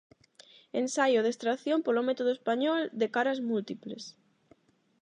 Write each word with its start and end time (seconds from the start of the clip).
Ensaio 0.81 1.19
de 1.23 1.29
extracción 1.33 1.79
polo 1.85 2.05
método 2.09 2.31
español 2.37 2.79
de 2.99 3.07
"caras 3.15 3.39
múltiples". 3.49 4.03